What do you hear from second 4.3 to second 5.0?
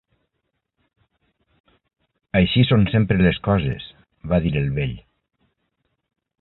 va dir el vell.